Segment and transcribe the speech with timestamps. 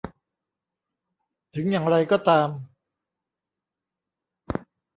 [1.55, 2.49] ถึงอย่างไรก็ตาม